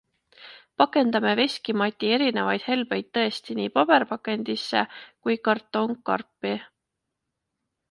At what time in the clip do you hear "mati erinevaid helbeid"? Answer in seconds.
1.81-3.09